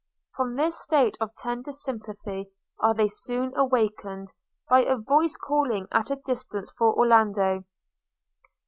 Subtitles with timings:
[0.33, 2.49] From this state of tender sympathy
[2.95, 4.31] they were soon awakened,
[4.67, 7.65] by a voice calling at a distance for Orlando.